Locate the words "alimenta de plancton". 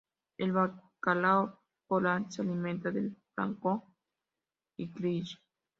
2.41-3.83